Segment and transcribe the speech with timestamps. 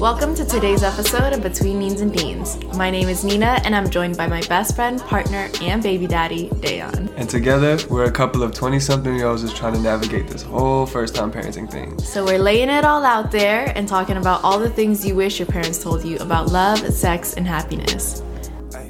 [0.00, 2.62] Welcome to today's episode of Between Neens and Deans.
[2.76, 6.50] My name is Nina, and I'm joined by my best friend, partner, and baby daddy,
[6.50, 7.10] Dayon.
[7.16, 10.42] And together, we're a couple of 20 something year olds just trying to navigate this
[10.42, 11.98] whole first time parenting thing.
[11.98, 15.38] So, we're laying it all out there and talking about all the things you wish
[15.38, 18.22] your parents told you about love, sex, and happiness.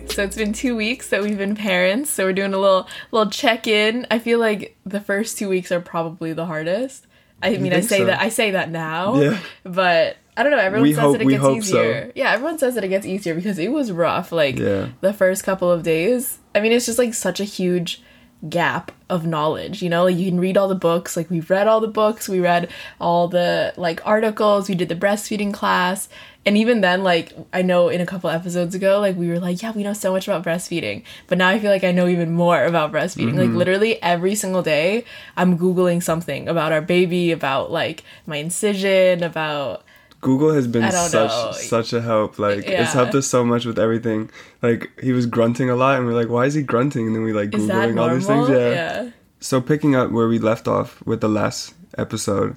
[0.09, 3.31] So it's been two weeks that we've been parents, so we're doing a little little
[3.31, 4.07] check in.
[4.11, 7.07] I feel like the first two weeks are probably the hardest.
[7.43, 8.07] I mean, I say so?
[8.07, 9.39] that I say that now, Yeah.
[9.63, 10.59] but I don't know.
[10.59, 11.81] Everyone We says hope- that it gets hope so.
[11.81, 12.13] easier.
[12.15, 14.33] Yeah, everyone says that it gets easier because it was rough.
[14.33, 14.89] Like Yeah.
[15.01, 16.39] the first couple of days.
[16.55, 18.03] I mean, it's just like such a huge
[18.49, 19.83] gap of knowledge.
[19.83, 21.17] You know, like you can read all the books.
[21.17, 22.29] Like we've read all the books.
[22.29, 22.69] We read
[23.01, 24.69] all the like articles.
[24.69, 26.09] We did the breastfeeding class.
[26.45, 29.63] And even then, like I know in a couple episodes ago, like we were like,
[29.63, 31.03] yeah, we know so much about breastfeeding.
[31.27, 33.35] But now I feel like I know even more about breastfeeding.
[33.37, 33.57] Like Mm-hmm.
[33.57, 35.05] literally every single day,
[35.37, 39.83] I'm googling something about our baby, about like my incision, about
[40.21, 41.53] Google has been such know.
[41.53, 42.39] such a help.
[42.39, 44.31] Like it's helped us so much with everything.
[44.63, 47.23] Like he was grunting a lot, and we're like, "Why is he grunting?" And then
[47.23, 48.49] we like is googling all these things.
[48.49, 48.71] Yeah.
[48.71, 49.11] yeah.
[49.41, 52.57] So picking up where we left off with the last episode,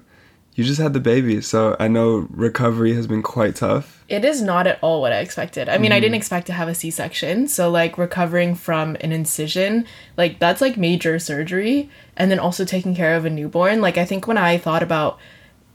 [0.54, 1.40] you just had the baby.
[1.40, 4.04] So I know recovery has been quite tough.
[4.08, 5.68] It is not at all what I expected.
[5.68, 6.02] I mean, I Mm-hmm.
[6.02, 7.46] didn't expect to have a C section.
[7.46, 11.88] So, like, recovering from an incision, like, that's like major surgery.
[12.16, 13.80] And then also taking care of a newborn.
[13.80, 15.20] Like, I think when I thought about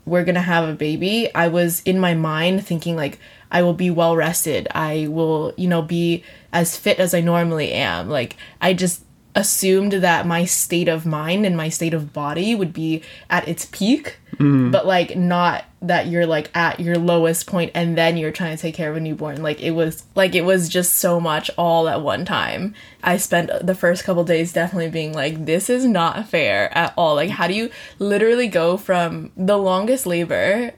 [0.06, 3.20] we're gonna have a baby, I was in my mind thinking, like,
[3.52, 4.67] I will be well rested.
[4.72, 8.09] I will, you know, be as fit as I normally am.
[8.09, 9.05] Like, I just
[9.36, 13.66] assumed that my state of mind and my state of body would be at its
[13.66, 14.72] peak mm.
[14.72, 18.61] but like not that you're like at your lowest point and then you're trying to
[18.61, 19.41] take care of a newborn.
[19.41, 22.73] Like it was like it was just so much all at one time.
[23.03, 27.16] I spent the first couple days definitely being like this is not fair at all.
[27.16, 27.69] Like how do you
[28.00, 30.73] literally go from the longest labor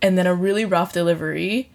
[0.00, 1.70] and then a really rough delivery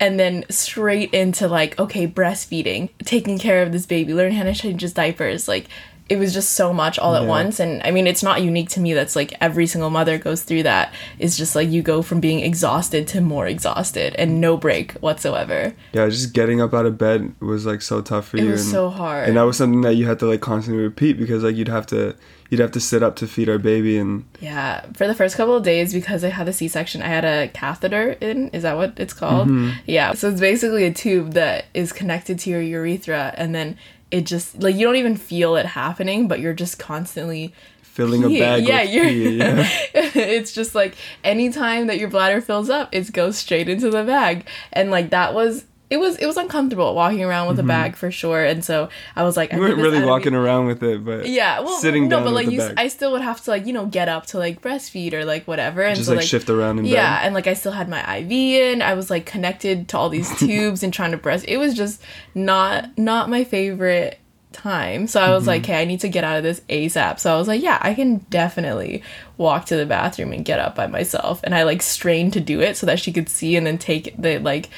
[0.00, 4.54] and then straight into like okay breastfeeding taking care of this baby learning how to
[4.54, 5.66] change his diapers like
[6.08, 7.28] it was just so much all at Yeah.
[7.28, 10.42] once and i mean it's not unique to me that's like every single mother goes
[10.42, 14.56] through that it's just like you go from being exhausted to more exhausted and no
[14.56, 18.44] break whatsoever Yeah, just getting up out of bed was like so tough for you.
[18.44, 18.52] it you.
[18.52, 21.18] was and, so hard and that was something that you had to like constantly repeat
[21.18, 22.16] because like you'd have to
[22.50, 25.54] you'd have to sit up to feed our baby and Yeah, for the first couple
[25.54, 28.48] of days because I had a C-section, I had a catheter in.
[28.50, 29.48] Is that what it's called?
[29.48, 29.78] Mm-hmm.
[29.86, 30.14] Yeah.
[30.14, 33.76] So it's basically a tube that is connected to your urethra and then
[34.10, 38.28] it just like you don't even feel it happening, but you're just constantly filling a
[38.28, 39.36] bag Yeah, you're pee.
[39.36, 39.68] Yeah.
[39.94, 44.46] it's just like anytime that your bladder fills up, it goes straight into the bag.
[44.72, 48.10] And like that was it was it was uncomfortable walking around with a bag for
[48.10, 48.44] sure.
[48.44, 49.62] And so I was like, I Mm-hmm.
[49.64, 52.16] We weren't really had to be- walking around with it, but yeah, well, sitting no,
[52.16, 52.74] down but with like you.
[52.76, 55.46] I still would have to like you know get up to like breastfeed or like
[55.46, 57.26] whatever, and just so like, like shift around in yeah, bed.
[57.26, 58.82] and like I still had my IV in.
[58.82, 61.44] I was like connected to all these tubes and trying to breast.
[61.48, 62.02] It was just
[62.34, 64.18] not not my favorite
[64.52, 65.06] time.
[65.06, 65.70] So I was like, Mm-hmm.
[65.72, 67.18] okay, I need to get out of this ASAP.
[67.20, 69.02] So I was like, yeah, I can definitely
[69.36, 71.40] walk to the bathroom and get up by myself.
[71.44, 74.14] And I like strained to do it so that she could see and then take
[74.18, 74.68] the like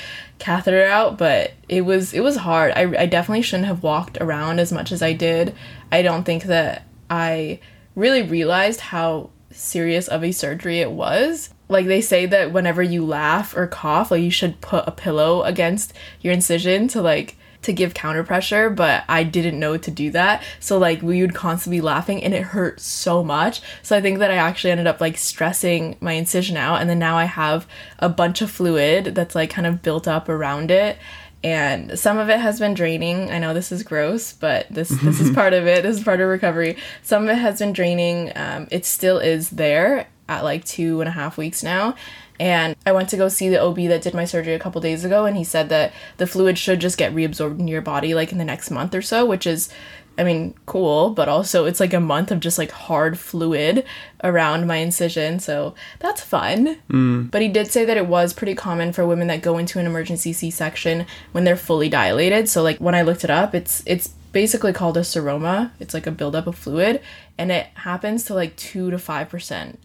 [0.41, 1.17] catheter out.
[1.17, 2.73] But it was it was hard.
[2.75, 5.55] I I definitely shouldn't have walked around as much as I did.
[5.93, 7.61] I don't think that I
[7.95, 11.51] really realized how serious of a surgery it was.
[11.69, 15.43] Like they say that whenever you laugh or cough, like you should put a pillow
[15.43, 20.11] against your incision to like to give counter pressure, but I didn't know to do
[20.13, 20.43] that.
[20.61, 23.61] So like we would constantly be laughing and it hurt so much.
[23.83, 26.99] So I think that I actually ended up like stressing my incision out and then
[26.99, 27.67] now I have
[27.99, 30.99] a bunch of fluid that's like kind of built up around it
[31.43, 33.31] and some of it has been draining.
[33.31, 35.83] I know this is gross, but this this is part of it.
[35.83, 36.77] This is part of recovery.
[37.03, 38.33] Some of it has been draining.
[38.37, 41.95] Um, it still is there at like two and a half weeks now.
[42.41, 45.05] And I went to go see the OB that did my surgery a couple days
[45.05, 48.33] ago, and he said that the fluid should just get reabsorbed into your body like
[48.33, 49.69] in the next month or so, which is,
[50.17, 53.85] I mean, cool, but also it's like a month of just like hard fluid
[54.25, 56.79] around my incision, so that's fun.
[56.89, 57.31] Mm.
[57.31, 59.85] But he did say that it was pretty common for women that go into an
[59.85, 62.49] emergency C-section when they're fully dilated.
[62.49, 65.73] So like when I looked it up, it's it's basically called a seroma.
[65.79, 67.03] It's like a buildup of fluid,
[67.37, 69.79] and it happens to like two to five percent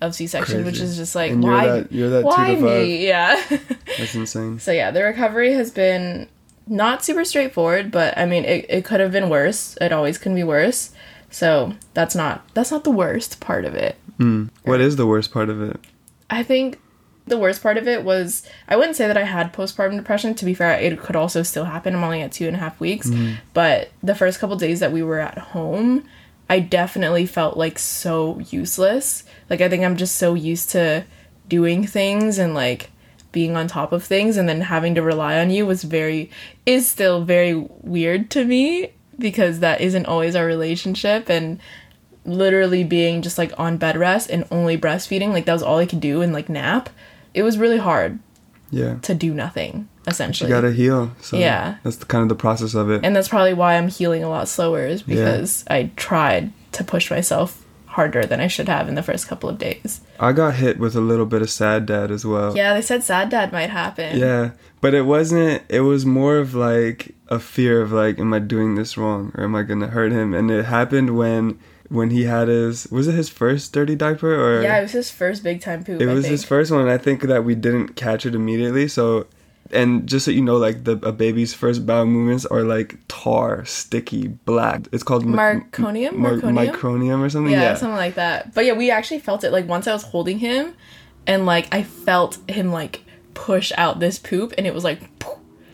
[0.00, 3.06] of C-sections, which is just like And you're why that- you're that why me?
[3.06, 3.42] Yeah.
[3.98, 4.58] That's insane.
[4.58, 6.28] so yeah, the recovery has been
[6.66, 9.76] not super straightforward, but I mean it, it could have been worse.
[9.80, 10.90] It always can be worse.
[11.30, 13.96] So that's not that's not the worst part of it.
[14.18, 14.46] Hmm.
[14.64, 15.78] What is the worst part of it?
[16.30, 16.80] I think
[17.26, 20.34] the worst part of it was I wouldn't say that I had postpartum depression.
[20.34, 21.94] To be fair, it could also still happen.
[21.94, 23.08] I'm only at two and a half weeks.
[23.08, 23.32] Hmm.
[23.54, 26.04] But the first couple days that we were at home,
[26.48, 29.24] I definitely felt like so useless.
[29.50, 31.04] Like I think I'm just so used to
[31.48, 32.90] doing things and like
[33.32, 36.30] being on top of things and then having to rely on you was very
[36.64, 41.60] is still very weird to me because that isn't always our relationship and
[42.24, 45.86] literally being just like on bed rest and only breastfeeding like that was all I
[45.86, 46.88] could do and like nap
[47.34, 48.18] it was really hard
[48.70, 48.96] Yeah.
[49.02, 51.10] to do nothing You essentially gotta heal.
[51.20, 51.76] So Yeah.
[51.82, 53.00] That's the, kind of the process of it.
[53.04, 57.10] and that's probably why I'm healing a lot slower is because I tried to push
[57.10, 60.02] myself harder than I should have in the first couple of days.
[60.20, 62.54] I got hit with a little bit of sad dad as well.
[62.56, 64.18] Yeah, they said sad dad might happen.
[64.18, 64.50] Yeah,
[64.82, 65.62] but it wasn't.
[65.70, 69.44] It was more of like a fear of like, am I doing this wrong or
[69.44, 70.34] am I gonna hurt him?
[70.34, 71.58] And it happened when
[71.88, 75.10] when he had his was it his first dirty diaper or Yeah, it was his
[75.10, 76.00] first big time poop.
[76.00, 76.32] it I was think.
[76.32, 76.88] his first one.
[76.88, 78.88] I think that we didn't catch it immediately.
[78.88, 79.26] So,
[79.72, 83.64] and just so you know, like the a baby's first bowel movements are like tar,
[83.64, 84.86] sticky, black.
[84.92, 86.12] It's called m- Marconium?
[86.14, 86.72] Mar- Marconium?
[86.72, 87.52] micronium or something.
[87.52, 88.54] yeah, Yeah, something like that.
[88.54, 90.74] But yeah, we actually felt it like once I was holding him
[91.26, 93.02] and like I felt him like
[93.34, 95.00] push out this poop and it was like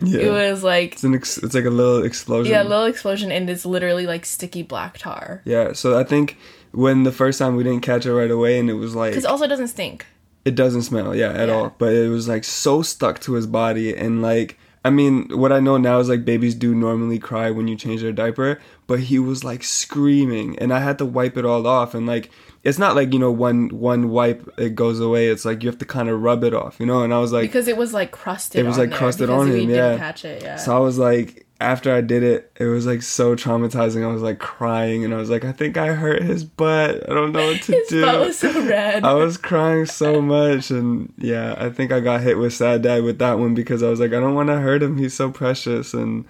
[0.01, 0.19] yeah.
[0.21, 2.51] it was like it's an ex- it's like a little explosion.
[2.51, 5.41] yeah, a little explosion and it's literally like sticky black tar.
[5.45, 6.37] Yeah, so I think
[6.71, 9.25] when the first time we didn't catch it right away, and it was like Cuz
[9.25, 10.05] also it doesn't stink.
[10.45, 11.55] It doesn't smell, yeah, at Yeah.
[11.55, 11.75] all.
[11.77, 15.61] But it was like so stuck to his body, and like I mean, what I
[15.61, 19.17] know now is like babies do normally cry when you change their diaper, but he
[19.17, 22.29] was like screaming, and I had to wipe it all off, and like
[22.63, 25.27] it's not like you know one one wipe it goes away.
[25.27, 27.01] It's like you have to kind of rub it off, you know.
[27.03, 29.69] And I was like, Because it was like crusted It was, like, crusted on him,
[29.69, 29.97] yeah.
[29.97, 30.57] catch it, yeah.
[30.57, 34.03] So I was like, after I did it, it was like so traumatizing.
[34.03, 37.09] I was like crying, and I was like, I think I hurt his butt.
[37.09, 38.01] I don't know what to his do.
[38.01, 39.03] butt was so red.
[39.03, 43.03] I was crying so much, and yeah, I think I got hit with sad dad
[43.03, 44.97] with that one because I was like, I don't want to hurt him.
[44.97, 46.25] He's so precious, and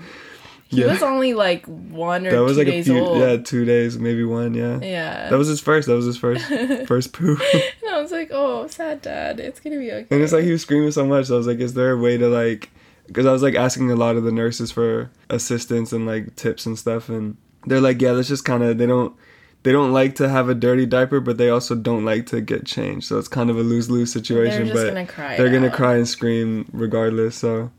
[0.68, 3.20] he yeah, was only like one or that two was like a days few, old.
[3.20, 4.80] yeah, two days, maybe one, yeah.
[4.82, 5.30] Yeah.
[5.30, 5.88] That was his first.
[5.88, 6.46] That was his first,
[6.88, 7.40] first poop.
[7.54, 9.40] and I was like, oh, sad dad.
[9.40, 10.08] It's gonna be okay.
[10.10, 11.28] And it's like he was screaming so much.
[11.28, 12.72] So I was like, is there a way to like,
[13.08, 16.66] because I was like asking a lot of the nurses for assistance and like tips
[16.66, 19.16] and stuff, and they're like, yeah, let's just kind of they don't
[19.64, 22.66] they don't like to have a dirty diaper, but they also don't like to get
[22.66, 23.08] changed.
[23.08, 24.66] So it's kind of a lose lose situation.
[24.66, 25.38] They're just but gonna cry.
[25.38, 25.74] they're gonna out.
[25.74, 27.36] cry and scream regardless.
[27.38, 27.72] So,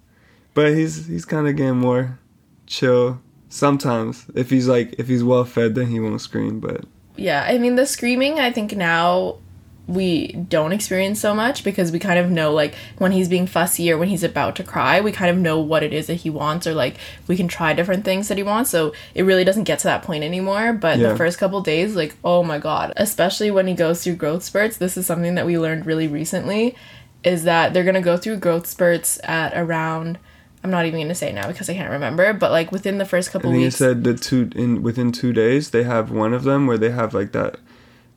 [0.54, 2.18] but he's he's kind of getting more
[2.66, 3.20] chill.
[3.50, 6.58] Sometimes if he's like if he's well fed, then he won't scream.
[6.58, 6.84] But
[7.16, 8.40] Yeah, I mean the screaming.
[8.40, 9.36] I think now
[9.86, 13.92] we don't experience so much because we kind of know like when he's being fussy
[13.92, 16.30] or when he's about to cry we kind of know what it is that he
[16.30, 16.96] wants or like
[17.26, 18.70] we can try different things that he wants.
[18.70, 20.72] So it really doesn't get to that point anymore.
[20.72, 21.10] But Yeah.
[21.10, 22.94] the first couple days like oh my god.
[22.96, 24.78] Especially when he goes through growth spurts.
[24.78, 26.74] This is something that we learned really recently
[27.22, 30.18] is that they're gonna go through growth spurts at around
[30.62, 33.30] i'm not even gonna say now because i can't remember but like within the first
[33.30, 33.76] couple he weeks.
[33.76, 37.12] said that two in within two days they have one of them where they have
[37.14, 37.56] like that,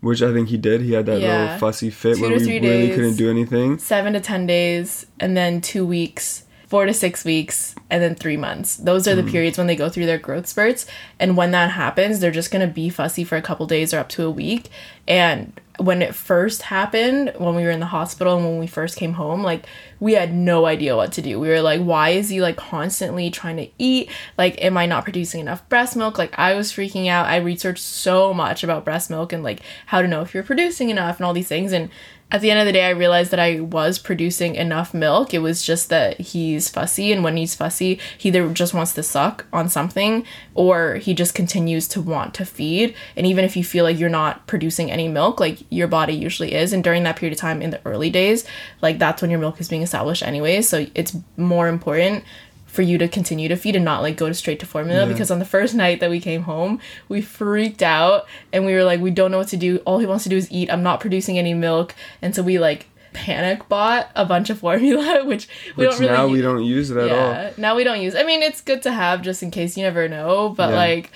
[0.01, 0.81] which I think he did.
[0.81, 1.41] He had that Yeah.
[1.41, 2.95] little fussy fit Two where we really days.
[2.95, 3.77] couldn't do anything.
[3.77, 8.37] seven to ten days, and then two weeks, four to six weeks, and then three
[8.37, 8.75] months.
[8.75, 9.29] Those are the hmm.
[9.29, 10.85] periods when they go through their growth spurts.
[11.19, 14.09] And when that happens, they're just gonna be fussy for a couple days or up
[14.09, 14.69] to a week.
[15.07, 18.97] And when it first happened, when we were in the hospital and when we first
[18.97, 19.65] came home, like
[19.99, 21.39] we had no idea what to do.
[21.39, 24.09] We were like, why is he like constantly trying to eat?
[24.37, 26.17] Like, am I not producing enough breast milk?
[26.17, 27.27] Like, I was freaking out.
[27.27, 30.89] I researched so much about breast milk and like how to know if you're producing
[30.89, 31.71] enough and all these things.
[31.71, 31.89] And
[32.29, 35.33] at the end of the day, I realized that I was producing enough milk.
[35.33, 39.03] It was just that he's fussy, and when he's fussy, he either just wants to
[39.03, 42.93] suck on something or he just continues to want to feed.
[43.15, 46.53] And even if you feel like you're not producing any milk, like your body usually
[46.53, 48.45] is, and during that period of time in the early days,
[48.81, 50.61] like that's when your milk is being established anyway.
[50.61, 52.23] So it's more important
[52.65, 55.11] for you to continue to feed and not like go to straight to formula Yeah.
[55.11, 58.83] because on the first night that we came home we freaked out and we were
[58.83, 60.83] like we don't know what to do all he wants to do is eat i'm
[60.83, 65.47] not producing any milk and so we like panic bought a bunch of formula which
[65.75, 67.53] we Which don't really now u- we don't use it at all.
[67.57, 70.07] now we don't use i mean it's good to have just in case you never
[70.07, 70.75] know but Yeah.
[70.75, 71.11] like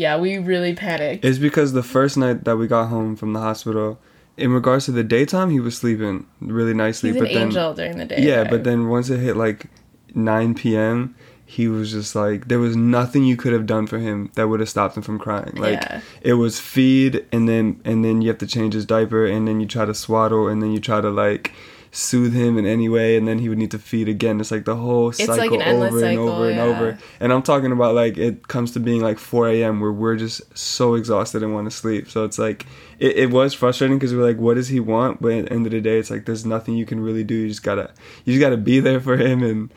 [0.00, 3.40] yeah we really panicked It's because the first night that we got home from the
[3.40, 3.88] hospital,
[4.36, 7.08] in regards to the daytime, he was sleeping really nicely.
[7.10, 9.66] he's an but then angel during the day yeah, but then once it hit like
[10.14, 11.14] 9 p.m.,
[11.44, 14.60] he was just like there was nothing you could have done for him that would
[14.60, 15.52] have stopped him from crying.
[15.56, 16.00] Like Yeah.
[16.22, 19.60] it was feed and then and then you have to change his diaper and then
[19.60, 21.52] you try to swaddle and then you try to like
[21.92, 24.40] soothe him in any way and then he would need to feed again.
[24.40, 26.98] It's like the whole cycle like an over and cycle, over and over.
[27.18, 29.80] And I'm talking about like it comes to being like 4 a.m.
[29.80, 32.08] where we're just so exhausted and want to sleep.
[32.08, 32.64] So it's like
[33.00, 35.20] it, it was frustrating because we're like, what does he want?
[35.20, 37.34] But at the end of the day, it's like there's nothing you can really do.
[37.34, 37.90] You just gotta
[38.24, 39.72] you just gotta be there for him and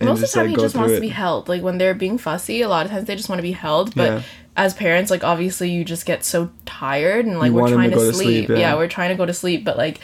[0.00, 0.96] and most of the time like he just wants it.
[0.96, 3.38] to be held like when they're being fussy a lot of times they just want
[3.40, 4.22] to be held but Yeah.
[4.56, 7.96] as parents like obviously you just get so tired and like You we're trying to
[7.96, 8.56] to, to sleep, sleep, yeah.
[8.58, 9.98] yeah we're trying to go to sleep but like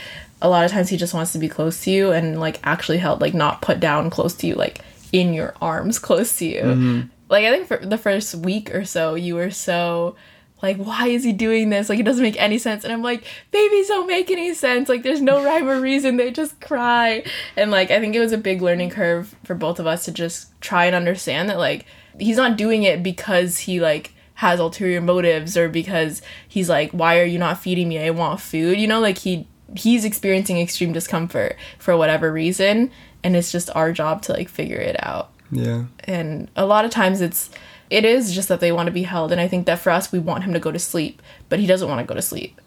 [0.45, 2.99] a lot of times he just wants to be close to you and like actually
[2.99, 6.61] held like not put down close to you like in your arms close to you.
[6.61, 7.01] Mm-hmm.
[7.31, 10.17] Like i think for the first week or so you were so
[10.63, 11.89] like why is he doing this?
[11.89, 12.85] Like it doesn't make any sense.
[12.85, 14.91] And i'm like babies don't make any sense.
[14.91, 16.19] Like there's no rhyme or reason.
[16.19, 17.25] They just cry.
[17.57, 20.13] And like i think it was a big learning curve for both of us to
[20.13, 21.87] just try and understand that like
[22.21, 27.19] he's not doing it because he like has ulterior motives or because he's like why
[27.19, 27.99] are you not feeding me?
[27.99, 28.79] I want food.
[28.79, 32.91] You know like he he's experiencing extreme discomfort for whatever reason
[33.23, 35.85] and it's just our job to like figure it out Yeah.
[36.05, 37.51] and a lot of times it's
[37.91, 40.13] it is just that they want to be held and i think that for us
[40.13, 42.61] we want him to go to sleep but he doesn't want to go to sleep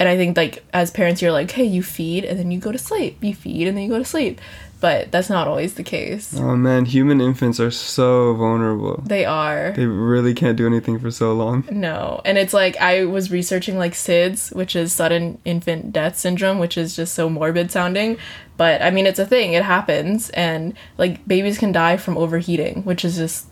[0.00, 2.72] and i think like as parents you're like hey you feed and then you go
[2.72, 3.22] to sleep.
[3.22, 4.40] You feed and then you go to sleep.
[4.80, 6.34] But that's not always the case.
[6.38, 9.02] Oh man, human infants are so vulnerable.
[9.04, 9.72] they are.
[9.72, 11.64] They really can't do anything for so long.
[11.70, 12.22] no.
[12.24, 16.78] And it's like i was researching like sids which is sudden infant death syndrome which
[16.78, 18.16] is just so morbid sounding.
[18.56, 19.52] But i mean it's a thing.
[19.52, 20.30] It happens.
[20.30, 23.48] And like babies can die from overheating which is just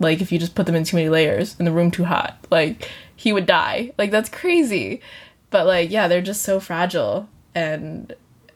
[0.00, 2.36] like if you just put them in too many layers and the room too hot
[2.50, 3.92] like he would die.
[3.96, 5.00] Like that's crazy
[5.50, 8.14] but like yeah they're just so fragile and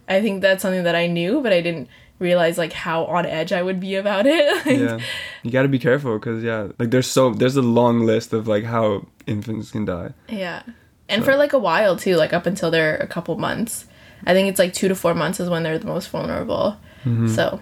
[0.09, 3.53] i think that's something that i knew but i didn't realize like how on edge
[3.53, 4.99] i would be about it Like, Yeah.
[5.43, 8.49] You got to be careful cuz yeah, like there's so there's a long list of
[8.49, 10.11] like how infants can die.
[10.29, 10.63] Yeah.
[11.09, 13.87] And for like a while too, like up until they're a couple months.
[14.27, 16.77] I think it's like two to four months is when they're the most vulnerable.
[17.05, 17.29] Mm-hmm.
[17.29, 17.61] So,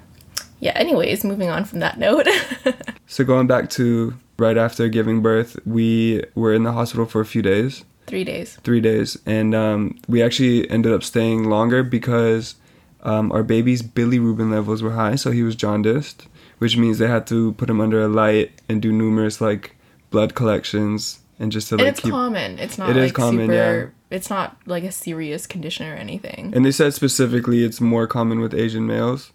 [0.58, 2.26] yeah, anyways, moving on from that note.
[3.08, 7.24] So going back to right after giving birth, we were in the hospital for a
[7.24, 7.84] few days.
[8.06, 8.56] Three days.
[8.62, 12.54] three days, and um, we actually ended up staying longer because
[13.02, 17.26] um, our baby's bilirubin levels were high, so he was jaundiced, which means they had
[17.28, 19.76] to put him under a light and do numerous like
[20.10, 22.10] blood collections and just to And like it's keep.
[22.12, 22.58] common.
[22.58, 23.92] It's not It is like common, super.
[24.10, 26.52] It's not like a serious condition or anything.
[26.54, 29.32] And they said specifically it's more common with Asian males,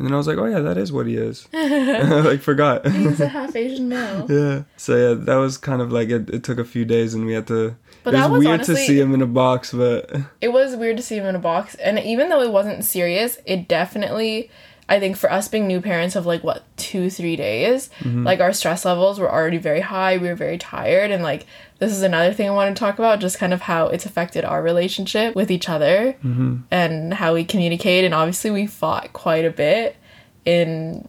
[0.00, 1.46] and then I was like, oh yeah, that is what he is.
[1.52, 2.86] I like forgot.
[2.86, 4.26] He's a half Asian male.
[4.30, 4.62] yeah.
[4.78, 6.30] So yeah, that was kind of like it.
[6.30, 7.76] It took a few days, and we had to.
[8.02, 10.74] But it was, that was weird to see him in a box, but It was
[10.74, 14.50] weird to see him in a box, and even though it wasn't serious, it definitely.
[14.90, 18.24] I think for us being new parents of like what two three days, mm-hmm.
[18.24, 20.18] like our stress levels were already very high.
[20.18, 21.46] We were very tired, and like
[21.78, 24.44] this is another thing I want to talk about, just kind of how it's affected
[24.44, 26.56] our relationship with each other mm-hmm.
[26.72, 28.04] and how we communicate.
[28.04, 29.96] And obviously, we fought quite a bit
[30.44, 31.08] in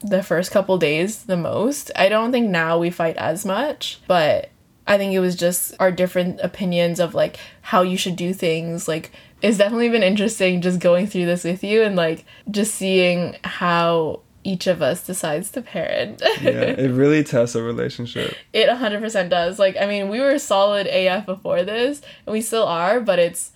[0.00, 1.90] the first couple days the most.
[1.96, 4.50] I don't think now we fight as much, but
[4.86, 8.88] I think it was just our different opinions of like how you should do things.
[8.88, 9.10] Like
[9.42, 14.20] it's definitely been interesting just going through this with you and like just seeing how
[14.44, 16.20] each of us decides to parent.
[16.40, 18.34] yeah, it really tests a relationship.
[18.52, 19.58] it 100% does.
[19.58, 23.50] Like I mean, we were solid AF before this and we still are, but it's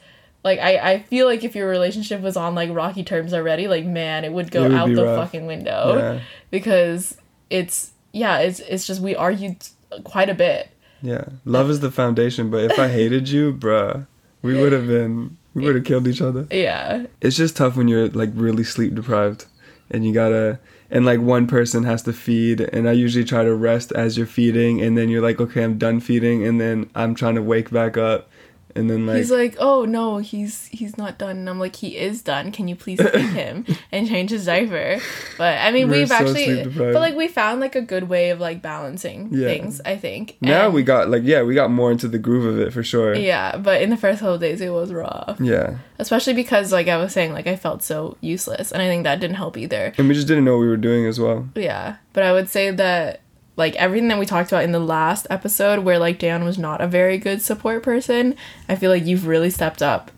[0.45, 3.85] like I, I feel like if your relationship was on like rocky terms already, like
[3.85, 5.25] man, it would go It would out the rough.
[5.27, 6.21] fucking window Yeah.
[6.51, 7.17] because
[7.51, 9.57] it's yeah, it's it's just we argued
[10.05, 10.69] quite a bit.
[11.03, 12.51] Yeah, love is the foundation.
[12.51, 14.07] But if I hated you, bruh,
[14.43, 16.47] we would have been, we would have killed each other.
[16.51, 17.07] Yeah.
[17.23, 19.47] It's just tough when you're like really sleep deprived,
[19.91, 20.61] and you gotta,
[20.91, 24.27] and like one person has to feed, and I usually try to rest as you're
[24.27, 27.71] feeding, and then you're like, okay, I'm done feeding, and then I'm trying to wake
[27.71, 28.29] back up,
[28.77, 31.97] and then like, he's like, "Oh no, he's he's not done." And I'm like, "He
[31.97, 32.53] is done.
[32.53, 35.01] Can you please feed him and change his diaper?"
[35.39, 38.31] But I mean, We're we've so actually, but like we found like a good way
[38.31, 39.49] of like balancing Yeah.
[39.49, 39.81] things.
[39.85, 42.59] I think now And- we got like yeah, we got more into the groove of
[42.61, 43.15] it for sure.
[43.15, 43.57] yeah.
[43.57, 46.97] But in the first couple of days, it was rough, Yeah, especially because like I
[46.97, 49.93] was saying, like I felt so useless, and I think that didn't help either.
[49.99, 51.49] and we just didn't know what we were doing as well.
[51.55, 53.21] Yeah, but I would say that
[53.57, 56.81] like everything that we talked about in the last episode where like Dan was not
[56.81, 58.37] a very good support person,
[58.69, 60.11] I feel like you've really stepped up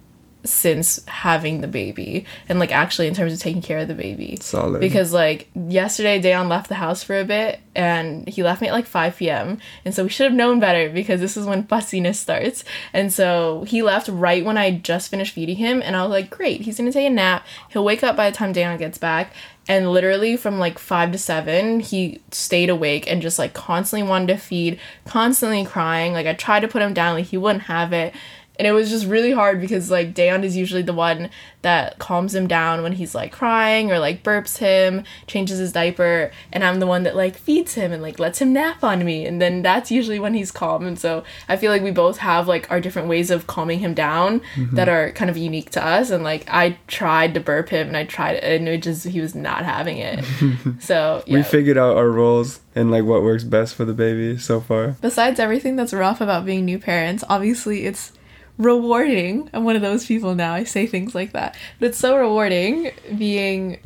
[0.45, 4.39] since having the baby and like actually in terms of taking care of the baby.
[4.41, 4.81] Solid.
[4.81, 8.73] Because like yesterday Dayon left the house for a bit and he left me at
[8.73, 9.59] like 5 p.m.
[9.85, 12.65] And so we should have known better because this is when fussiness starts.
[12.93, 16.31] And so he left right when I just finished feeding him and I was like,
[16.31, 17.45] great, he's gonna take a nap.
[17.71, 19.35] He'll wake up by the time Dayon gets back.
[19.69, 24.29] And literally from like five to seven, he stayed awake and just like constantly wanted
[24.29, 26.15] to feed, constantly crying.
[26.15, 28.15] Like I tried to put him down, like he wouldn't have it.
[28.59, 31.31] And it was just really hard because like Dayon is usually the one
[31.63, 36.31] that calms him down when he's like crying or like burps him, changes his diaper,
[36.53, 39.27] and I'm the one that like feeds him and like lets him nap on me.
[39.27, 40.87] And then that's usually when he's calm.
[40.87, 43.95] And so I feel like we both have like our different ways of calming him
[43.95, 44.77] down mm-hmm.
[44.77, 46.11] that are kind of unique to us.
[46.11, 49.35] And like I tried to burp him and I tried and it just he was
[49.35, 50.25] not having it.
[50.81, 51.39] so yeah.
[51.39, 54.97] We figured out our roles and like what works best for the baby so far.
[55.01, 58.13] Besides everything that's rough about being new parents, obviously it's
[58.59, 59.49] rewarding.
[59.53, 60.53] I'm one of those people now.
[60.55, 61.57] I say things like that.
[61.81, 63.79] But it's so rewarding being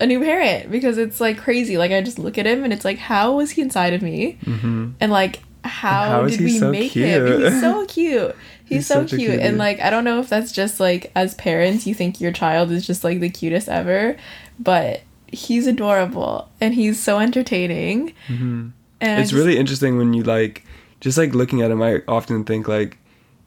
[0.00, 1.78] a new parent because it's like crazy.
[1.78, 4.38] Like I just look at him and it's like, how was he inside of me?
[4.44, 4.90] Mm-hmm.
[5.00, 7.42] And like, how, how is did we so make him?
[7.42, 8.36] He's so cute.
[8.64, 9.40] He's, He's so cute.
[9.40, 12.70] And like, I don't know if that's just like as parents, you think your child
[12.70, 14.16] is just like the cutest ever,
[14.58, 18.12] but he's adorable and he's so entertaining.
[18.28, 18.72] Mhm.
[19.00, 20.64] And it's just- really interesting when you like
[21.00, 22.98] just like looking at him i often think like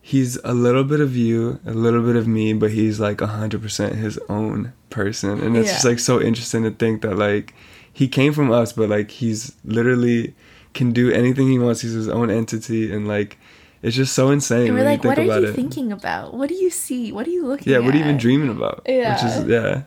[0.01, 3.95] he's a little bit of you a little bit of me but he's like 100%
[3.95, 7.53] his own person and it's just like so interesting to think that like
[7.93, 10.33] he came from us but like he's literally
[10.73, 13.37] can do anything he wants he's his own entity and like
[13.83, 16.35] it's just so insane And we're like, what are you it thinking about?
[16.35, 17.11] What do you see?
[17.11, 17.71] What are you looking at?
[17.71, 17.83] yeah at?
[17.83, 19.39] what are you even dreaming about which Yeah.
[19.39, 19.83] is yeah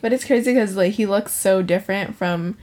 [0.00, 2.56] But it's crazy because like he looks so different from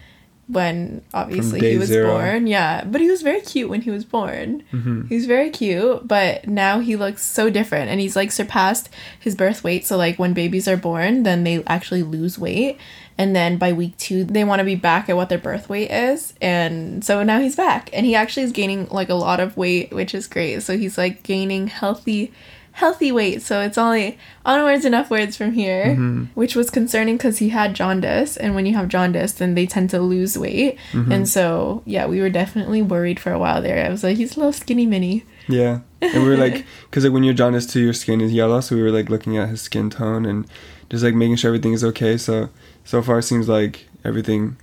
[0.49, 2.11] when obviously he was zero.
[2.13, 2.47] born.
[2.47, 4.63] Yeah, but he was very cute when he was born.
[4.73, 5.07] Mhm.
[5.07, 8.89] He was very cute, but now he looks so different, and he's like surpassed
[9.19, 9.85] his birth weight.
[9.85, 12.77] So like when babies are born, then they actually lose weight,
[13.15, 15.91] and then by week two they want to be back at what their birth weight
[15.91, 19.55] is, and so now he's back, and he actually is gaining like a lot of
[19.55, 20.63] weight, which is great.
[20.63, 22.31] So he's like gaining healthy
[22.79, 26.23] healthy weight so it's only onwards and upwards from here Mm-hmm.
[26.41, 29.89] which was concerning because he had jaundice and when you have jaundice then they tend
[29.91, 31.11] to lose weight Mm-hmm.
[31.11, 34.35] and so yeah we were definitely worried for a while there i was like he's
[34.35, 37.81] a little skinny mini Yeah, and we were like, because like when you're jaundice too,
[37.81, 40.45] your skin is yellow, so we were like looking at his skin tone and
[40.91, 42.17] just like making sure everything is okay.
[42.17, 42.49] So
[42.85, 44.57] so far, it seems like everything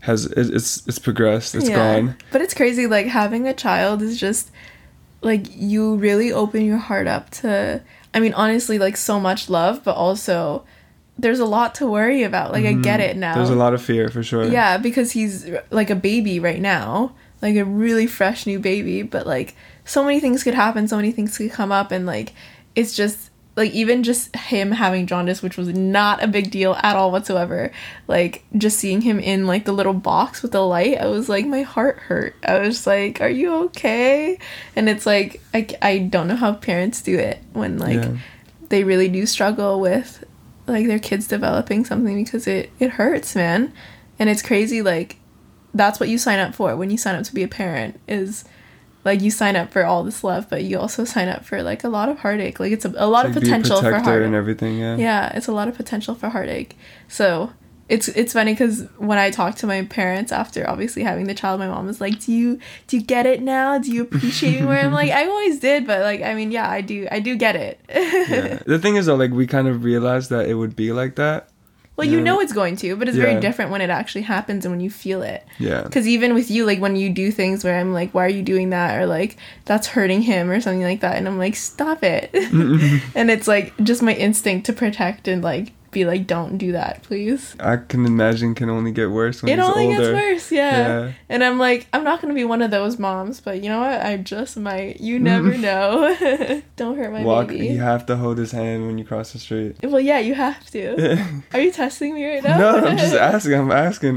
[0.00, 1.54] has it's it's progressed.
[1.54, 2.14] It's gone.
[2.30, 4.50] but it's crazy like having a child is just
[5.20, 7.82] like you really open your heart up to
[8.14, 10.64] i mean honestly like so much love but also
[11.18, 13.38] there's a lot to worry about like i get it now Mm-hmm.
[13.40, 14.44] There's a lot of fear for sure.
[14.44, 19.26] Yeah, because he's like a baby right now, like a really fresh new baby, but
[19.26, 22.32] like so many things could happen, so many things could come up and like
[22.76, 26.96] it's just like even just him having jaundice, which was not a big deal at
[26.96, 27.70] all whatsoever.
[28.06, 31.44] Like just seeing him in like the little box with the light, I was like
[31.46, 32.34] my heart hurt.
[32.42, 34.38] I was like, "Are you okay?"
[34.74, 38.16] And it's like I I don't know how parents do it when like Yeah.
[38.70, 40.24] they really do struggle with
[40.66, 43.72] like their kids developing something because it it hurts man
[44.18, 45.16] and it's crazy like
[45.74, 48.44] that's what you sign up for when you sign up to be a parent is
[49.08, 51.82] like you sign up for all this love but you also sign up for like
[51.84, 54.34] a lot of heartache like it's a, a lot Like, of potential for heartache and
[54.34, 54.78] everything.
[54.78, 54.96] Yeah.
[54.96, 56.76] yeah it's a lot of potential for heartache
[57.08, 57.52] so
[57.88, 61.58] it's it's funny because when I talked to my parents after obviously having the child,
[61.58, 63.78] my mom was like, "Do you do you get it now?
[63.78, 66.68] Do you appreciate me?" Where I'm like, "I always did, but like, I mean, yeah,
[66.68, 68.58] I do, I do get it." yeah.
[68.66, 71.48] The thing is though, like we kind of realized that it would be like that.
[71.98, 72.24] Well, you Yeah.
[72.24, 73.24] know it's going to, but it's Yeah.
[73.24, 75.44] very different when it actually happens and when you feel it.
[75.58, 75.82] Yeah.
[75.82, 78.42] Because even with you, like when you do things where I'm like, why are you
[78.42, 78.96] doing that?
[79.00, 81.16] Or like, that's hurting him or something like that.
[81.16, 82.30] And I'm like, stop it.
[83.14, 87.02] and it's like just my instinct to protect and like be like, don't do that,
[87.02, 87.56] please.
[87.60, 90.78] I can imagine can only get worse when It he's only gets worse, yeah.
[91.06, 91.12] Yeah.
[91.28, 94.00] And I'm like, I'm not to be one of those moms, but you know what?
[94.00, 95.00] I just might.
[95.00, 96.62] You never know.
[96.76, 97.48] don't hurt my Walk.
[97.48, 97.66] baby.
[97.68, 99.76] You have to hold his hand when you cross the street.
[99.82, 101.18] Well, yeah, you have to.
[101.52, 102.58] Are you testing me right now?
[102.58, 103.54] no, I'm just asking.
[103.54, 104.16] I'm asking.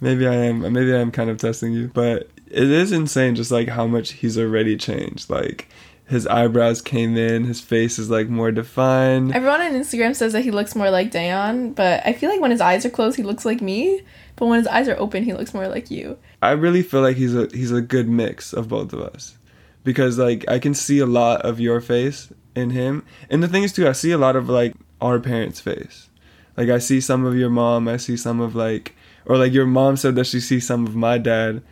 [0.00, 0.60] maybe I am.
[0.72, 3.34] Maybe I am kind of testing you, but it is insane.
[3.34, 5.28] Just like how much he's already changed.
[5.30, 5.68] Like
[6.06, 7.44] his eyebrows came in.
[7.44, 9.34] His face is like more defined.
[9.34, 12.50] Everyone on Instagram says that he looks more like Dayon, but I feel like when
[12.50, 14.02] his eyes are closed, he looks like me.
[14.36, 16.18] But when his eyes are open, he looks more like you.
[16.42, 19.38] I really feel like he's a he's a good mix of both of us,
[19.82, 23.62] because like I can see a lot of your face in him, and the thing
[23.62, 26.08] is too, I see a lot of like our parents' face.
[26.56, 29.66] Like I see some of your mom, I see some of like, or like your
[29.66, 31.62] mom said that she sees some of my dad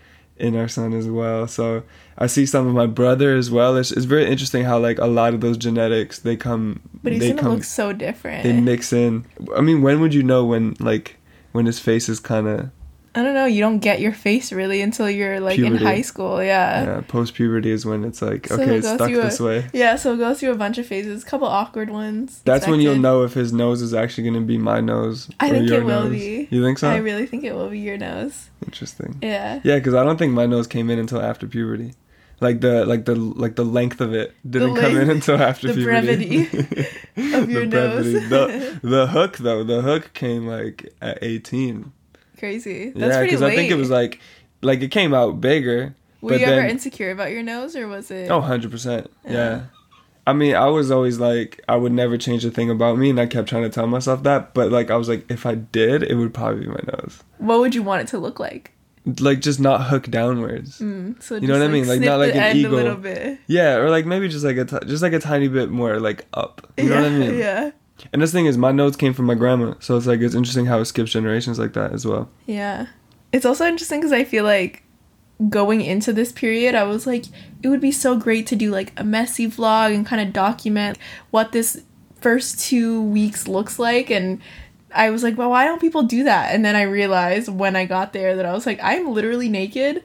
[0.42, 1.46] in our son as well.
[1.46, 1.82] So
[2.18, 3.76] I see some of my brother as well.
[3.76, 7.20] It's, it's very interesting how like a lot of those genetics they come, But he's
[7.22, 8.42] they gonna come, look so different.
[8.42, 9.24] they mix in.
[9.56, 11.16] I mean, when would you know when like
[11.52, 12.70] when his face is kind of
[13.14, 13.44] I don't know.
[13.44, 16.42] You don't get your face really until you're like in high school.
[16.42, 16.84] Yeah.
[16.84, 19.66] yeah, post puberty is when it's like So okay, it's stuck this a- way.
[19.74, 19.96] Yeah.
[19.96, 22.40] So go through a bunch of phases, a couple awkward ones.
[22.44, 25.28] That's when you'll know if his nose is actually going to be my nose.
[25.40, 26.10] I think it will nose.
[26.12, 26.48] be.
[26.50, 26.88] You think so?
[26.88, 28.48] I really think it will be your nose.
[28.64, 29.18] Interesting.
[29.22, 29.60] Yeah.
[29.62, 31.92] Yeah, because I don't think my nose came in until after puberty.
[32.40, 35.74] Like the like the like the length of it didn't come in until after the
[35.74, 36.46] puberty.
[36.46, 36.86] brevity
[37.36, 38.04] of your nose.
[38.12, 41.92] The, the hook though, the hook came like at eighteen.
[42.42, 42.90] Crazy.
[42.90, 43.52] That's yeah, pretty because late.
[43.52, 44.18] I think it was like
[44.62, 45.94] like it came out bigger.
[46.20, 48.32] Were you ever insecure about your nose, or was it?
[48.32, 49.06] Oh, 100%.
[49.24, 49.32] Yeah.
[49.32, 49.62] Yeah.
[50.26, 53.20] I mean, I was always like, I would never change a thing about me, and
[53.20, 54.54] I kept trying to tell myself that.
[54.54, 57.22] But like, I was like, if I did, it would probably be my nose.
[57.38, 58.72] What would you want it to look like?
[59.20, 60.80] like just not hook downwards.
[60.80, 61.86] Mm, so You know what I mean?
[61.86, 62.74] Like, not like an eagle.
[62.74, 63.38] a little bit.
[63.46, 66.26] Yeah, or like maybe just like a t- just like a tiny bit more like
[66.34, 66.72] up.
[66.76, 67.38] You know what I mean?
[67.38, 67.70] Yeah.
[68.12, 70.66] And this thing is, my notes came from my grandma, so it's like it's interesting
[70.66, 72.30] how it skips generations like that as well.
[72.46, 72.86] Yeah.
[73.32, 74.82] It's also interesting because I feel like
[75.48, 77.24] going into this period, I was like,
[77.62, 80.98] it would be so great to do like a messy vlog and kind of document
[81.30, 81.82] what this
[82.20, 84.10] first two weeks looks like.
[84.10, 84.40] And
[84.94, 86.54] I was like, well, why don't people do that?
[86.54, 90.02] And then I realized when I got there that I was like, I'm literally naked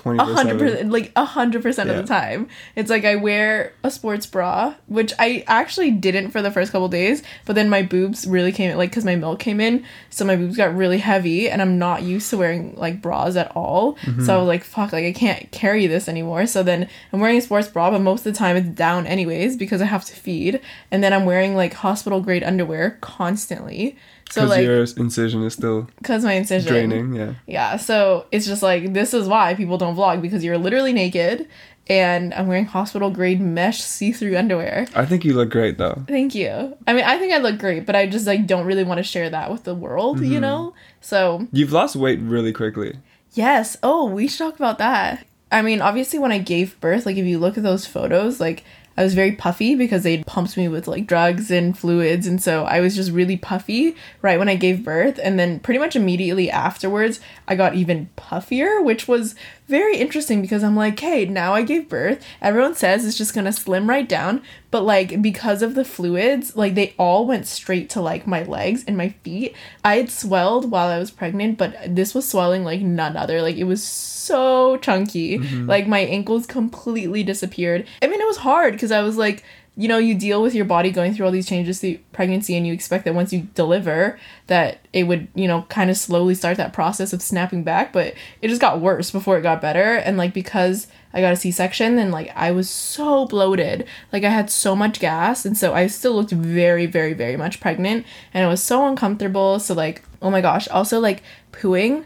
[0.00, 0.90] Twenty a hundred percent.
[0.90, 2.48] like a hundred percent of the time.
[2.74, 6.88] It's like i wear a sports bra which i actually didn't for the first couple
[6.88, 10.36] days but then my boobs really came like because my milk came in so my
[10.36, 13.96] boobs got really heavy and i'm not used to wearing like bras at all.
[13.96, 14.18] So i mm-hmm.
[14.20, 16.46] was like fuck like i can't carry this anymore.
[16.46, 19.58] So then i'm wearing a sports bra but most of the time it's down anyways
[19.58, 20.60] because i have to feed
[20.90, 23.98] and then i'm wearing like hospital grade underwear constantly
[24.30, 27.14] so Because like your incision is still because my incision draining.
[27.14, 27.34] Yeah.
[27.46, 31.48] yeah, so it's just like this is why people don't vlog because you're literally naked
[31.88, 34.86] and I'm wearing hospital grade mesh see-through underwear.
[34.94, 36.04] I think you look great though.
[36.06, 36.76] Thank you.
[36.86, 39.04] I mean, I think I look great, but I just like don't really want to
[39.04, 40.40] share that with the world, you mm-hmm.
[40.40, 40.74] know?
[41.00, 42.98] So, You've lost weight really quickly.
[43.32, 43.76] yes.
[43.82, 45.26] Oh, we should talk about that.
[45.52, 48.62] I mean, obviously when I gave birth, like if you look at those photos, like
[49.00, 52.64] I was very puffy because they pumped me with like drugs and fluids and so
[52.64, 56.50] I was just really puffy right when I gave birth and then pretty much immediately
[56.50, 59.34] afterwards I got even puffier which was
[59.68, 62.22] very interesting because I'm like hey now I gave birth.
[62.42, 66.74] Everyone says it's just gonna slim right down but like because of the fluids like
[66.74, 69.56] they all went straight to like my legs and my feet.
[69.82, 73.40] I had swelled while I was pregnant but this was swelling like none other.
[73.40, 75.38] Like it was so chunky.
[75.38, 75.66] Mm-hmm.
[75.66, 77.86] Like my ankles completely disappeared.
[78.02, 79.42] I mean was hard because I was like
[79.76, 82.66] you know you deal with your body going through all these changes through pregnancy and
[82.66, 86.58] you expect that once you deliver that it would you know kind of slowly start
[86.58, 88.12] that process of snapping back but
[88.42, 89.94] it just got worse before it got better.
[89.94, 93.86] And like because i got a c-section and like i was so bloated.
[94.12, 97.58] Like i had so much gas and so i still looked very very very much
[97.58, 99.60] pregnant and it was so uncomfortable.
[99.60, 100.68] So like oh my gosh.
[100.68, 102.04] Also like pooing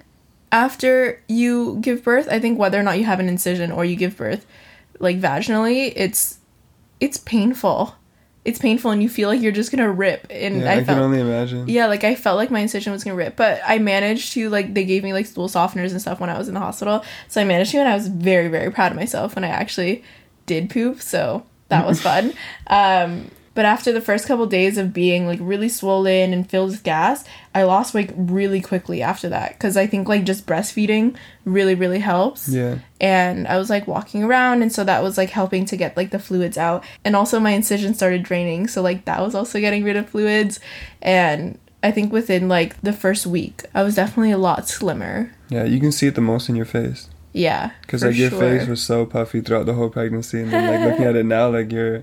[0.53, 3.97] after you give birth i think whether or not you have an incision or you
[3.97, 4.47] give birth
[5.01, 6.39] like vaginally it's
[7.01, 7.95] it's painful.
[8.45, 10.85] It's painful and you feel like you're just gonna rip and Yeah, i, I, can
[10.85, 11.67] felt only imagine.
[11.67, 14.75] yeah like i felt like my incision was gonna rip but i managed to like
[14.75, 17.03] they gave me like stool softeners and stuff when i was in the hospital.
[17.29, 20.05] So i managed to and i was very very proud of myself when i actually
[20.45, 22.35] did poop so that was fun.
[22.69, 26.83] Um but after the first couple days of being like really swollen and filled with
[26.83, 31.15] gas i lost weight really quickly after that because i think like just breastfeeding
[31.45, 32.79] really really helps Yeah.
[33.01, 36.11] and I was like walking around and so that was like helping to get like
[36.11, 39.85] the fluids out and also my incision started draining so like that was also getting
[39.85, 40.59] rid of fluids
[41.03, 45.65] and I think within like the first week I was definitely a lot slimmer Yeah,
[45.65, 47.09] you can see it the most in your face.
[47.33, 48.41] yeah Because like your sure.
[48.41, 51.51] face was so puffy throughout the whole pregnancy, and then like looking at it now,
[51.51, 52.03] like you're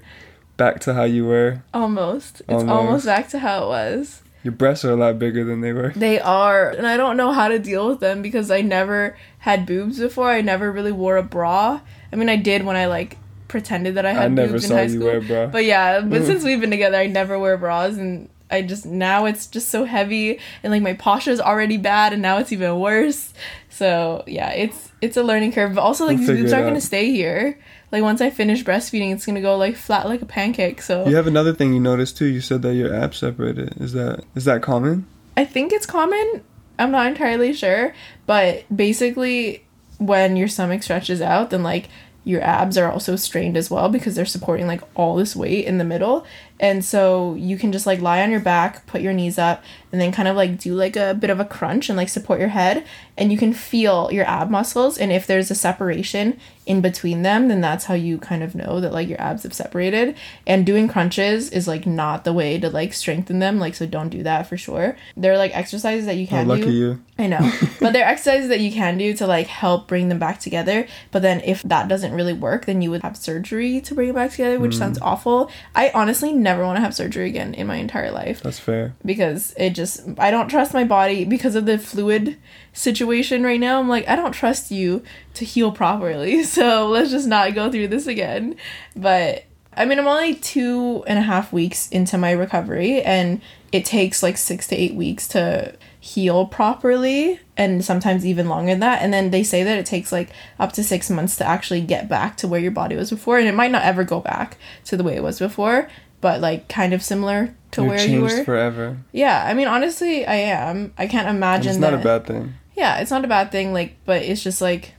[0.63, 1.49] back to how you were.
[1.73, 2.69] almost it's Almost.
[2.69, 5.91] almost back to how it was Your breasts are a lot bigger than they were.
[5.95, 9.15] They are, and I don't know how to deal with them because I never
[9.47, 10.29] had boobs before.
[10.29, 11.79] I never really wore a bra.
[12.11, 14.69] I mean, I did when I like pretended that I had I never boobs in
[14.69, 15.05] saw high you school.
[15.07, 15.45] wear a bra.
[15.47, 19.25] But yeah, but since we've been together, I never wear bras, and I just now
[19.25, 22.79] it's just so heavy, and like my posture is already bad, and now it's even
[22.79, 23.33] worse.
[23.69, 25.75] So yeah, it's it's a learning curve.
[25.75, 27.59] But also like We'll these boobs aren't gonna stay here.
[27.91, 30.81] Like once I finish breastfeeding, it's gonna go like flat like a pancake.
[30.81, 32.25] So You have another thing you noticed too.
[32.25, 33.79] You said that your abs separated.
[33.81, 35.05] Is that is that common?
[35.35, 36.43] I think it's common.
[36.79, 37.93] I'm not entirely sure,
[38.25, 39.65] but basically,
[39.97, 41.89] when your stomach stretches out, then like
[42.23, 45.77] your abs are also strained as well because they're supporting like all this weight in
[45.77, 46.25] the middle.
[46.61, 49.99] And so you can just like lie on your back, put your knees up, and
[49.99, 52.49] then kind of like do like a bit of a crunch and like support your
[52.49, 52.85] head.
[53.17, 54.97] And you can feel your ab muscles.
[54.97, 58.79] And if there's a separation in between them, then that's how you kind of know
[58.79, 60.15] that like your abs have separated.
[60.47, 63.59] And doing crunches is like not the way to like strengthen them.
[63.59, 64.95] Like, so don't do that for sure.
[65.17, 66.71] There are like exercises that you Oh, can lucky do.
[66.71, 67.01] you.
[67.17, 67.51] I know.
[67.79, 70.87] but there are exercises that you can do to like help bring them back together.
[71.11, 74.15] But then if that doesn't really work, then you would have surgery to bring it
[74.15, 74.79] back together, which mm.
[74.79, 75.51] sounds awful.
[75.75, 78.93] I honestly never want to have surgery again in my entire life That's fair.
[79.05, 82.37] because it just I don't trust my body because of the fluid
[82.73, 83.79] situation right now.
[83.79, 85.03] I'm like, I don't trust you
[85.35, 86.43] to heal properly.
[86.51, 88.55] So let's just not go through this again.
[88.95, 93.39] But I mean, I'm only two and a half weeks into my recovery, and
[93.71, 98.79] it takes like six to eight weeks to heal properly, and sometimes even longer than
[98.81, 99.01] that.
[99.01, 102.09] And then they say that it takes like up to six months to actually get
[102.09, 104.97] back to where your body was before, and it might not ever go back to
[104.97, 105.87] the way it was before,
[106.21, 108.43] but like kind of similar to You're where you changed were.
[108.43, 108.97] forever.
[109.11, 110.93] Yeah, I mean, honestly, I am.
[110.97, 112.01] I can't And imagine it's not that.
[112.01, 112.53] a bad thing.
[112.75, 113.73] yeah, it's not a bad thing.
[113.73, 114.93] Like, but it's just like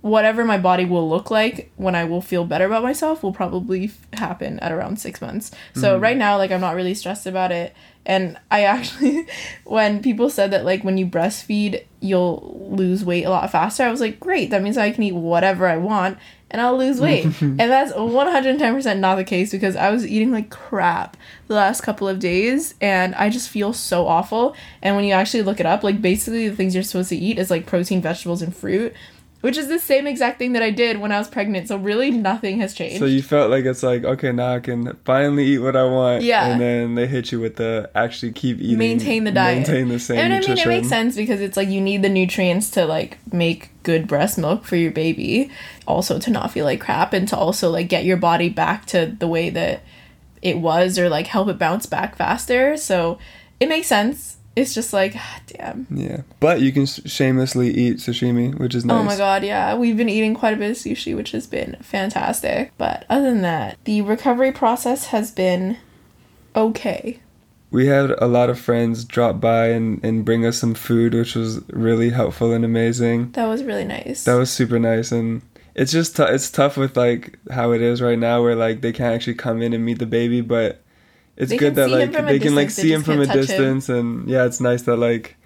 [0.00, 3.86] whatever my body will look like when I will feel better about myself will probably
[3.86, 5.50] f- happen at around six months.
[5.74, 6.02] So Mm-hmm.
[6.02, 7.74] right now, like I'm not really stressed about it.
[8.06, 9.26] And I actually,
[9.64, 13.90] when people said that like when you breastfeed you'll lose weight a lot faster, I
[13.90, 16.16] was like, great, that means I can eat whatever I want
[16.50, 17.24] and I'll lose weight.
[17.40, 22.08] and that's 110% not the case because I was eating like crap the last couple
[22.08, 24.56] of days and I just feel so awful.
[24.82, 27.38] And when you actually look it up, like basically the things you're supposed to eat
[27.38, 28.94] is like protein, vegetables, and fruit.
[29.40, 31.68] Which is the same exact thing that I did when I was pregnant.
[31.68, 32.98] So really nothing has changed.
[32.98, 36.24] So you felt like it's like okay now I can finally eat what I want.
[36.24, 36.48] Yeah.
[36.48, 38.78] And then they hit you with the actually keep eating.
[38.78, 39.58] maintain the diet.
[39.58, 40.72] Maintain the same and I mean, nutrition.
[40.72, 44.36] it makes sense because it's like you need the nutrients to like make good breast
[44.36, 45.50] milk for your baby,
[45.86, 49.06] also to not feel like crap, and to also like get your body back to
[49.06, 49.80] the way that
[50.42, 52.76] it was, or like help it bounce back faster.
[52.76, 53.18] So
[53.58, 54.36] it makes sense.
[54.54, 55.86] It's just like, ah, damn.
[55.88, 59.00] Yeah, but you can sh- shamelessly eat sashimi, which is nice.
[59.00, 59.74] Oh my god, yeah.
[59.74, 62.72] We've been eating quite a bit of sushi, which has been fantastic.
[62.76, 65.78] But other than that, the recovery process has been
[66.54, 67.20] okay.
[67.70, 71.34] We had a lot of friends drop by and, and bring us some food, which
[71.34, 73.32] was really helpful and amazing.
[73.32, 74.24] That was really nice.
[74.24, 75.42] That was super nice, and
[75.74, 78.92] it's just t- it's tough with like how it is right now, where like they
[78.92, 80.80] can't actually come in and meet the baby, but
[81.36, 84.44] it's They good that like they can like see him from a distance, and yeah,
[84.44, 85.36] it's nice that like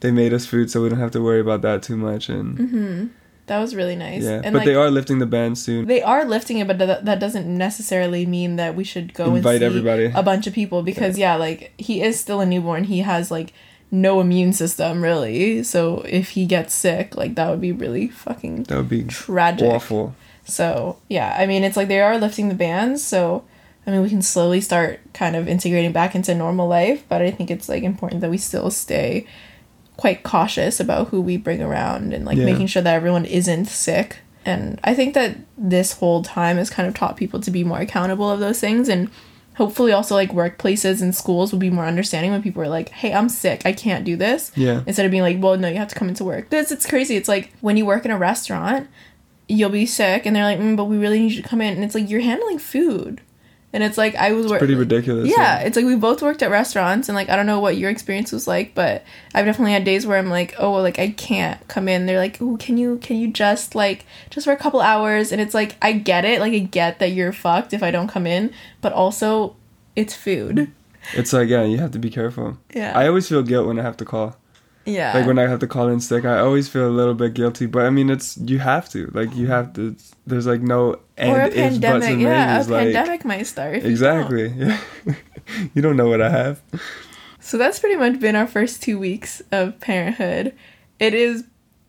[0.00, 2.58] they made us food, so we don't have to worry about that too much, and
[2.58, 3.06] mm-hmm.
[3.46, 4.22] That was really nice.
[4.22, 5.86] yeah, And but like, they are lifting the ban soon.
[5.86, 9.62] They are lifting it, but that, that doesn't necessarily mean that we should go Invite
[9.62, 10.06] everybody.
[10.14, 11.36] a bunch of people because yeah.
[11.36, 12.84] like he is still a newborn.
[12.84, 13.52] He has like
[13.90, 15.62] no immune system really.
[15.62, 19.68] So if he gets sick, like that would be really fucking That would be tragic.
[19.68, 20.14] awful.
[20.46, 23.44] So yeah, I mean it's like they are lifting the bans, so
[23.86, 27.30] I mean we can slowly start kind of integrating back into normal life, but I
[27.30, 29.26] think it's like important that we still stay
[29.96, 32.44] quite cautious about who we bring around and like Yeah.
[32.46, 34.18] making sure that everyone isn't sick.
[34.44, 37.78] And I think that this whole time has kind of taught people to be more
[37.78, 39.08] accountable of those things and
[39.54, 43.12] hopefully also like workplaces and schools will be more understanding when people are like, "Hey,
[43.14, 43.62] I'm sick.
[43.64, 44.80] I can't do this." Yeah.
[44.86, 46.50] instead of being like, well, no, you have to come into work.
[46.50, 47.14] Because it's crazy.
[47.16, 48.88] It's like when you work in a restaurant,
[49.48, 51.74] you'll be sick, and they're like, mm, but we really need you to come in.
[51.74, 53.20] And it's like, you're handling food.
[53.74, 54.58] And it's like, I was working.
[54.58, 55.28] Pretty ridiculous.
[55.28, 57.90] Yeah, it's like we both worked at restaurants, and like, I don't know what your
[57.90, 61.10] experience was like, but I've definitely had days where I'm like, oh, well, like, I
[61.10, 62.06] can't come in.
[62.06, 65.32] They're like, oh, can you, can you just, like, just for a couple hours?
[65.32, 66.40] And it's like, I get it.
[66.40, 69.56] Like, I get that you're fucked if I don't come in, but also,
[69.96, 70.70] it's food.
[71.12, 72.56] It's like yeah, you have to be careful.
[72.72, 72.96] Yeah.
[72.96, 74.36] I always feel guilt when I have to call.
[74.86, 75.16] Yeah.
[75.16, 77.66] Like when I have to call in sick, I always feel a little bit guilty.
[77.66, 79.10] But I mean, it's you have to.
[79.14, 79.96] Like you have to.
[80.26, 82.08] There's like no end or a pandemic.
[82.08, 82.70] and Yeah, a maybes.
[82.70, 83.76] Like pandemic might start.
[83.76, 84.48] if you exactly.
[84.56, 84.78] Yeah.
[85.74, 86.62] you don't know what I have.
[87.40, 90.54] So that's pretty much been our first two weeks of parenthood.
[90.98, 91.44] It is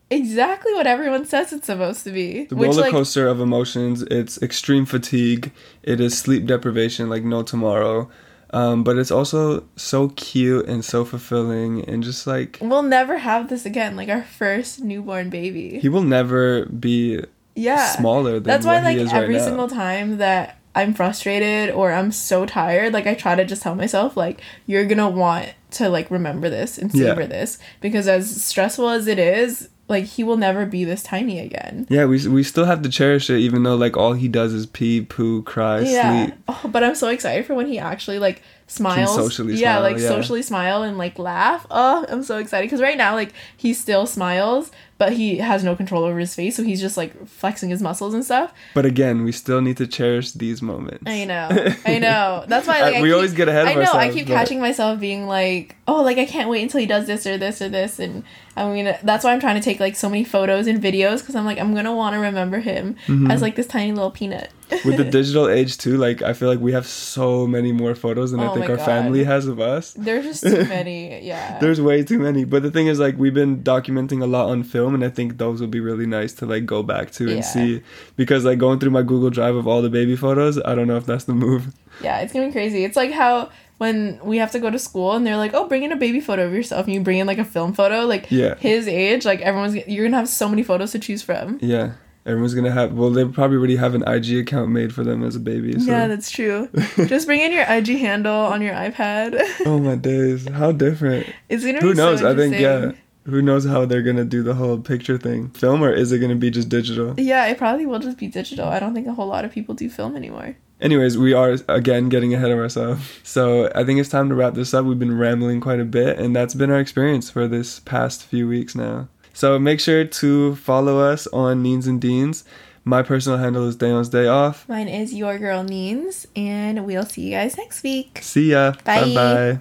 [0.09, 2.45] exactly what everyone says it's supposed to be.
[2.45, 4.01] The which roller like coaster of emotions.
[4.03, 5.51] It's extreme fatigue.
[5.83, 8.09] It is sleep deprivation like no tomorrow.
[8.55, 13.49] Um, but it's also so cute and so fulfilling and just like we'll never have
[13.49, 13.95] this again.
[13.97, 15.77] Like our first newborn baby.
[15.79, 17.21] he will never be
[17.55, 17.87] yeah.
[17.91, 19.43] smaller than That's why like right every now.
[19.45, 23.75] single time that I'm frustrated or I'm so tired, like I try to just tell
[23.75, 27.07] myself like you're gonna want to like remember this and Yeah.
[27.09, 31.39] savor this because as stressful as it is, like he will never be this tiny
[31.39, 31.85] again.
[31.89, 34.65] Yeah, we we still have to cherish it, even though like all he does is
[34.65, 36.25] pee, poo, cry, yeah.
[36.27, 36.35] sleep.
[36.47, 39.13] Oh, but I'm so excited for when he actually like smiles.
[39.15, 40.07] socially yeah, smile, like yeah.
[40.07, 41.65] socially smile and like laugh.
[41.69, 45.75] Oh, I'm so excited because right now like he still smiles, but he has no
[45.75, 48.53] control over his face, so he's just like flexing his muscles and stuff.
[48.73, 51.03] But again, we still need to cherish these moments.
[51.05, 51.49] I know,
[51.85, 52.45] I know.
[52.47, 53.89] That's why like I we keep- always get ahead of ourselves.
[53.89, 54.11] I know.
[54.11, 57.05] I keep but- catching myself being like, oh, like I can't wait until he does
[57.07, 58.23] this or this or this, and
[58.57, 61.35] I mean that's why I'm trying to take like so many photos and videos because
[61.35, 63.29] I'm like I'm gonna want to remember him Mm-hmm.
[63.29, 64.49] as like this tiny little peanut.
[64.83, 68.31] With the digital age too, like I feel like we have so many more photos
[68.31, 68.85] than I Oh think our God.
[68.85, 69.93] family has of us.
[69.93, 71.23] There's just too many.
[71.25, 71.59] Yeah.
[71.59, 72.45] There's way too many.
[72.45, 75.37] But the thing is like we've been documenting a lot on film and I think
[75.37, 77.41] those will be really nice to like go back to and Yeah.
[77.41, 77.81] see
[78.15, 80.97] because like going through my Google Drive of all the baby photos, I don't know
[80.97, 81.67] if that's the move.
[82.01, 82.83] Yeah, it's gonna be crazy.
[82.83, 85.83] It's like how when we have to go to school and they're like, "Oh, bring
[85.83, 88.05] in a baby photo of yourself," and you bring in like a film photo.
[88.05, 88.55] Like Yeah.
[88.55, 91.59] his age, like everyone's you're gonna have so many photos to choose from.
[91.61, 91.91] Yeah.
[92.25, 95.35] Everyone's gonna have well they probably already have an IG account made for them as
[95.35, 95.79] a baby.
[95.79, 95.91] So.
[95.91, 96.69] Yeah, that's true.
[97.05, 99.39] Just bring in your IG handle on your iPad.
[99.65, 100.47] oh my days.
[100.47, 101.27] How different.
[101.49, 102.21] it's gonna Who knows?
[102.21, 102.93] So I think yeah.
[103.25, 105.49] Who knows how they're gonna do the whole picture thing?
[105.51, 107.13] Film or is it gonna be just digital?
[107.17, 108.67] Yeah, it probably will just be digital.
[108.67, 110.55] I don't think a whole lot of people do film anymore.
[110.81, 113.01] Anyways, we are again getting ahead of ourselves.
[113.23, 114.85] So I think it's time to wrap this up.
[114.85, 118.47] We've been rambling quite a bit, and that's been our experience for this past few
[118.47, 119.09] weeks now.
[119.35, 122.45] So make sure to follow us on Neens and Deans.
[122.85, 124.67] My personal handle is Dayon's Day Off.
[124.69, 128.19] Mine is your girl Neens, and we'll see you guys next week.
[128.21, 128.71] See ya.
[128.85, 129.01] Bye.
[129.01, 129.51] Bye bye.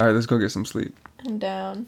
[0.00, 0.96] All right, let's go get some sleep.
[1.26, 1.86] I'm down.